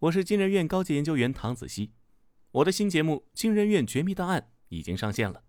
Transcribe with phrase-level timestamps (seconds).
[0.00, 1.90] 我是金人院高级研究员唐子熙，
[2.52, 5.42] 我的新节目《金人院绝密档案》已经上线了，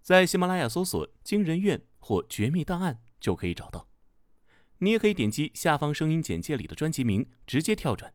[0.00, 3.86] 在喜马拉雅搜索“金人院”或“绝密档案”就可以找到。
[4.78, 8.14] 你也可以点击下方声音简介里的专辑名，直接跳转。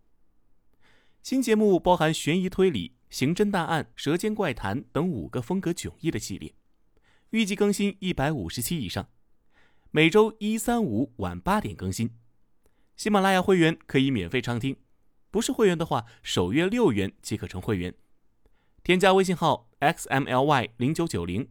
[1.22, 6.56] 新节目包含悬疑推理、刑侦大案、舌尖怪谈等五个风格迥异的系列，
[7.30, 9.08] 预计更新一百五十期以上，
[9.92, 12.10] 每周一、三、五晚八点更新。
[12.96, 14.76] 喜马拉雅会员可以免费畅听。
[15.38, 17.94] 不是会员的话，首月六元即可成会员。
[18.84, 21.48] 添加微信号 xmly 零九九零，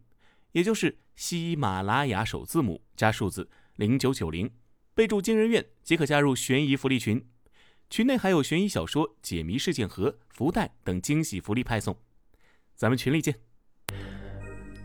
[0.51, 4.51] 也就是喜马拉雅首字母加数字零九九零，
[4.93, 7.25] 备注“惊人院”即可加入悬疑福利群。
[7.89, 11.97] 群内还有悬疑小说、解谜事件盒、福袋等惊喜福利派送。
[12.75, 13.39] 咱们群里见。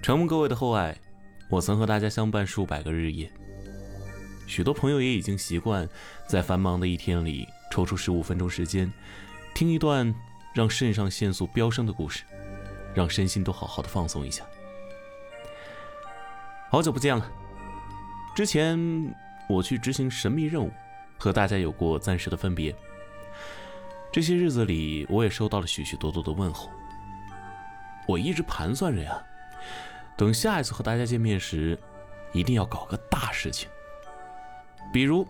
[0.03, 1.01] 承蒙各位的厚爱，
[1.49, 3.33] 我曾和大家相伴数百个日夜。
[4.45, 5.89] 许多朋友也已经习惯
[6.27, 7.47] 在繁忙的一天里。
[7.71, 8.91] 抽出十五分钟时间，
[9.55, 10.13] 听一段
[10.53, 12.23] 让肾上腺素飙升的故事，
[12.93, 14.43] 让身心都好好的放松一下。
[16.69, 17.31] 好久不见了，
[18.35, 18.77] 之前
[19.47, 20.69] 我去执行神秘任务，
[21.17, 22.75] 和大家有过暂时的分别。
[24.11, 26.69] 这些日子里，我也收到了许许多多的问候。
[28.05, 29.23] 我一直盘算着呀，
[30.17, 31.79] 等下一次和大家见面时，
[32.33, 33.69] 一定要搞个大事情，
[34.91, 35.25] 比如。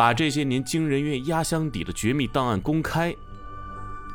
[0.00, 3.14] 把这些年惊人院压箱底的绝密档案公开，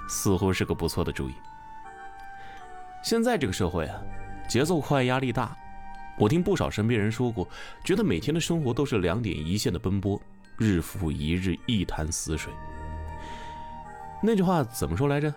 [0.09, 1.33] 似乎是个不错的主意。
[3.03, 4.01] 现在这个社会啊，
[4.49, 5.55] 节奏快，压力大。
[6.17, 7.47] 我听不少身边人说过，
[7.83, 10.19] 觉得每天的生活都是两点一线的奔波，
[10.57, 12.51] 日复一日，一潭死水。
[14.23, 15.31] 那句话怎么说来着？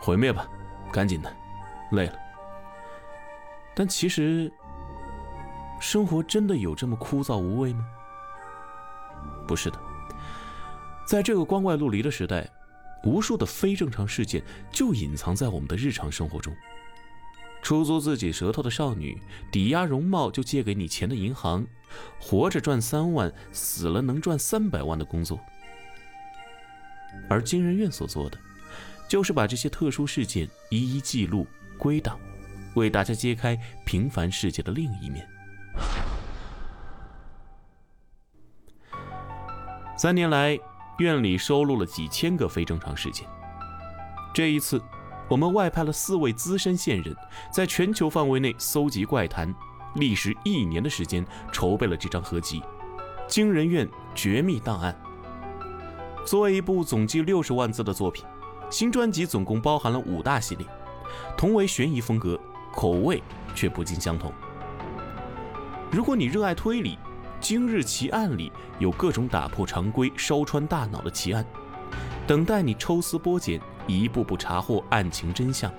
[0.00, 0.48] 毁灭吧，
[0.90, 1.30] 赶紧的，
[1.90, 2.14] 累了。
[3.74, 4.50] 但其实，
[5.78, 7.84] 生活真的有这么枯燥无味吗？
[9.46, 9.78] 不是的，
[11.06, 12.48] 在这个光怪陆离的时代，
[13.04, 16.54] 无数的非正常事件就隐藏在我们的日常生活中。
[17.62, 19.16] 出租自己舌头的少女，
[19.52, 21.64] 抵押容貌就借给你钱的银行，
[22.18, 25.38] 活着赚三万，死了能赚三百万的工作。
[27.28, 28.38] 而金人院所做的，
[29.08, 31.46] 就是把这些特殊事件一一记录、
[31.78, 32.18] 归档，
[32.74, 35.24] 为大家揭开平凡世界的另一面。
[40.02, 40.58] 三年来，
[40.98, 43.24] 院里收录了几千个非正常事件。
[44.34, 44.82] 这一次，
[45.28, 47.14] 我们外派了四位资深线人，
[47.52, 49.54] 在全球范围内搜集怪谈，
[49.94, 52.58] 历时一年的时间筹备了这张合集
[53.28, 54.92] 《惊人院绝密档案》。
[56.26, 58.24] 作为一部总计六十万字的作品，
[58.70, 60.66] 新专辑总共包含了五大系列，
[61.38, 62.36] 同为悬疑风格，
[62.72, 63.22] 口味
[63.54, 64.32] 却不尽相同。
[65.92, 66.98] 如果你热爱推理，
[67.42, 71.44] 今日奇案里有各种打破常规、烧穿大脑的奇案，
[72.24, 75.70] 等待你抽丝剥茧，一步步查获案情真相，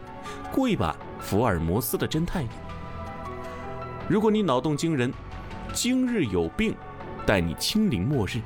[0.51, 2.45] 过一把福尔摩斯的侦探。
[4.09, 5.13] 如果你脑洞惊人，
[5.71, 6.75] 今日有病，
[7.25, 8.41] 带你亲临末日。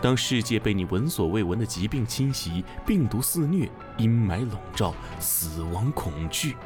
[0.00, 6.56] 当世界被你闻所未闻的疾病侵袭、病毒肆虐、阴霾笼罩、死亡恐惧，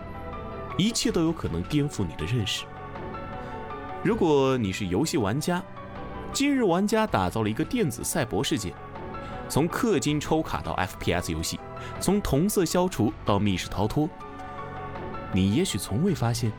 [0.76, 2.64] 一切都有可能颠覆你的认识。
[4.04, 5.60] 如果你是游戏玩家，
[6.32, 8.72] 今日玩家打造了一个电子赛博世界，
[9.48, 11.58] 从氪金抽卡到 FPS 游戏，
[11.98, 14.08] 从同色消除到密室逃脱。
[15.32, 16.52] 你也许从未发现，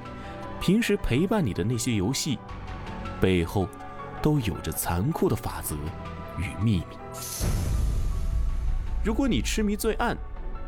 [0.60, 2.38] 平时陪伴你的那些游戏，
[3.22, 3.70] 背后
[4.22, 5.78] 都有着残酷的法则
[6.38, 6.98] 与秘密。
[9.02, 10.16] 如果你痴迷罪案，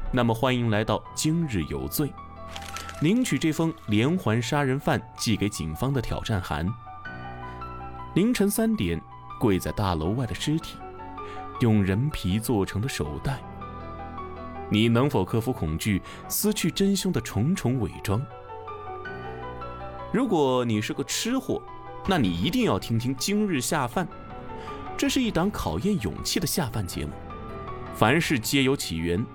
[0.09, 2.09] 那么欢迎来到今日有罪。
[3.01, 6.67] 领取这封连环杀人犯寄给警方的挑战函。
[8.13, 9.01] 凌晨三点，
[9.39, 10.77] 跪在大楼外的尸体，
[11.61, 13.41] 用人皮做成的手袋。
[14.69, 18.21] 你能否克服恐惧，撕去真凶的重重伪装？
[20.13, 21.59] 如果你是个吃货，
[22.07, 24.07] 那你一定要听听今日下饭。
[24.95, 27.11] 这是一档考验勇气的下饭节目。
[27.95, 29.25] 凡事皆有起源。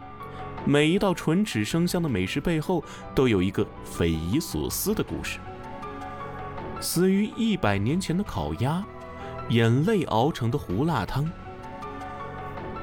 [0.68, 2.82] 每一道唇齿生香的美食背后，
[3.14, 5.38] 都有一个匪夷所思的故事。
[6.80, 8.84] 死于一百年前的烤鸭，
[9.48, 11.30] 眼泪熬成的胡辣汤。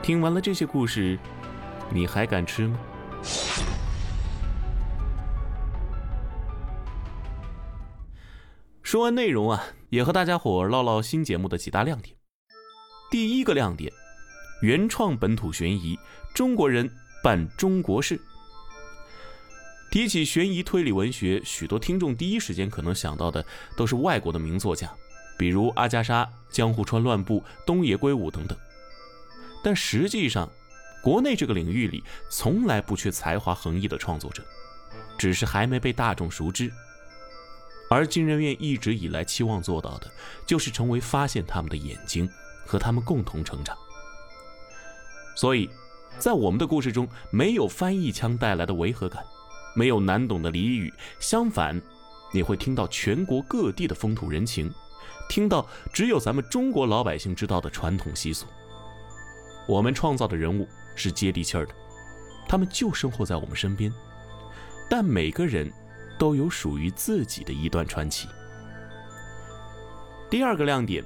[0.01, 1.19] 听完了这些故事，
[1.91, 2.80] 你还敢吃吗？
[8.81, 12.15] 说完内容啊，也和大家伙唠唠新节目的几大亮点。
[13.12, 13.91] 第一个亮点，
[14.62, 16.00] 原创本土悬疑，
[16.33, 16.89] 中国人。
[17.24, 18.20] 办中国事。
[19.90, 23.46] 提起悬疑推理文学，许多听众第一时间可能想到的
[23.78, 24.92] 都是外国的名作家，
[25.38, 28.58] 比如阿加莎、江户川乱步、东野圭吾等等。
[29.64, 30.50] 但实际上，
[31.02, 34.44] 国内这个领域里从来不缺才华横溢的创作者，
[35.18, 36.72] 只是还没被大众熟知。
[37.90, 40.12] 而金人院一直以来期望做到的，
[40.48, 42.28] 就是成为发现他们的眼睛，
[42.66, 43.78] 和他们共同成长。
[45.36, 45.70] 所以，
[46.19, 49.24] 在我们的故事中，没有翻译腔带来的违和感，
[49.75, 51.81] 没有难懂的俚语，相反，
[52.33, 54.74] 你会听到全国各地的风土人情，
[55.27, 58.45] 听到只有咱们中国老百姓知道的传统习俗。
[59.68, 61.74] 我们创造的人物是接地气儿的，
[62.48, 63.92] 他们就生活在我们身边，
[64.89, 65.69] 但每个人
[66.18, 68.27] 都有属于自己的一段传奇。
[70.30, 71.04] 第二个亮点，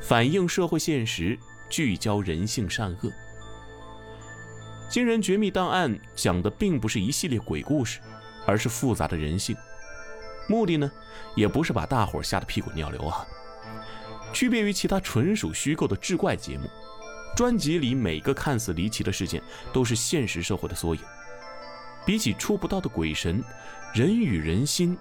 [0.00, 1.36] 反映社会现实，
[1.68, 3.10] 聚焦人性善恶。
[4.88, 8.00] 《惊人绝密档案》讲的并不是一系列鬼故事，
[8.46, 9.56] 而是复杂的人性。
[10.46, 10.90] 目的呢，
[11.34, 13.26] 也不是把大伙吓得屁滚尿流啊。
[14.32, 16.68] 区别于其他纯属虚构的志怪节目，
[17.36, 19.42] 专辑里每个看似离奇的事件
[19.72, 21.00] 都是现实社会的缩影。
[22.04, 23.42] 比起触不到的鬼神，
[23.94, 24.96] 人与人心，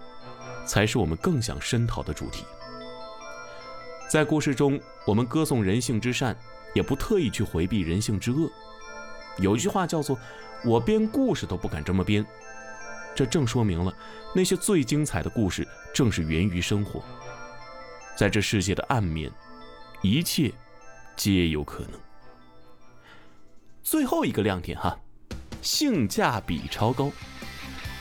[0.66, 2.46] 才是我们更想深讨的主题。
[4.10, 6.38] 在故事中，我们歌颂人性之善，
[6.74, 8.50] 也不特意去回避人性之恶。
[9.38, 10.18] 有句话叫做
[10.64, 12.26] “我编故事都不敢这么编”，
[13.16, 13.92] 这正说明了
[14.36, 17.04] 那些最精彩的故事正是源于生活。
[18.16, 19.32] 在这世界的暗面，
[20.04, 20.52] 一切
[21.16, 22.00] 皆有可能。
[23.82, 24.98] 最后一个亮点哈，
[25.62, 27.12] 性价比超高，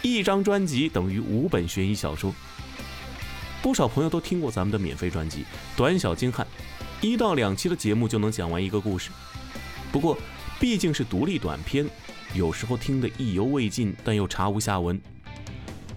[0.03, 2.35] 一张专辑等于五本悬疑小说。
[3.63, 5.47] 不少朋友都听过咱们的免费专辑，
[5.77, 6.47] 短小精悍，
[7.01, 9.11] 一到两期的节目就能讲完一个故事。
[9.91, 10.17] 不过。
[10.63, 11.85] 毕竟是独立短片，
[12.35, 14.97] 有时候听得意犹未尽，但又查无下文。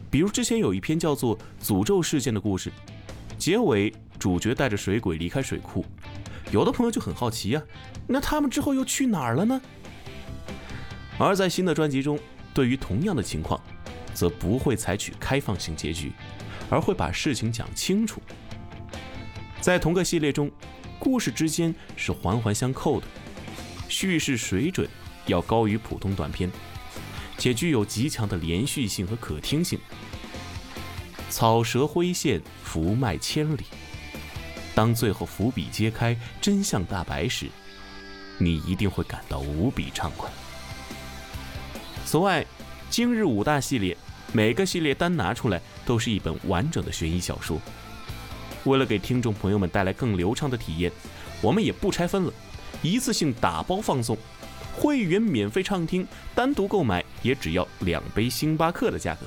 [0.10, 2.72] 比如之前有一篇叫做《诅咒事件》的故事，
[3.38, 5.86] 结尾主角带着水鬼离开水库，
[6.52, 7.62] 有的朋友就很好奇呀，
[8.08, 9.62] 那他们之后又去哪儿了呢？
[11.20, 12.18] 而在新的专辑中，
[12.52, 13.62] 对于同样的情况，
[14.16, 16.12] 则不会采取开放性结局，
[16.72, 18.20] 而会把事情讲清楚。
[19.62, 20.50] 在同个系列中，
[20.98, 23.06] 故事之间是环环相扣的。
[23.88, 24.88] 叙事水准
[25.28, 26.52] 要高于普通短片，
[27.38, 29.80] 且具有极强的连续性和可听性。
[31.30, 33.64] 草蛇灰线，伏脉千里。
[34.74, 37.48] 当最后伏笔揭开，真相大白时，
[38.38, 40.30] 你一定会感到无比畅快。
[42.06, 42.46] 此外，
[42.90, 43.98] 今日五大系列
[44.32, 47.60] 每个系列单拿出来都是一本完整的悬疑小说。
[48.66, 50.92] 为了给听众朋友们带来更流畅的体验，
[51.42, 52.34] 我们也不拆分了。
[52.82, 54.18] 一次性打包放送，
[54.76, 59.26] 会员免费畅听，单独购买也只要两杯星巴克的价格。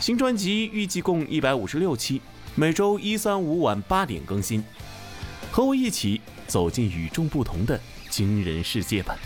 [0.00, 2.20] 新专辑预计共一百五十六期，
[2.54, 4.64] 每周一、三、五晚八点更新。
[5.50, 7.78] 和我一起走进与众不同的
[8.08, 9.16] 惊人世界吧。